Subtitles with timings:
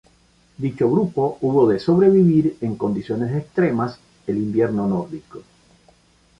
[0.57, 5.43] Dicho grupo hubo de sobrevivir en condiciones extremas el invierno nórdico.